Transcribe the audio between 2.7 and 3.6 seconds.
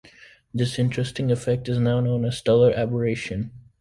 aberration.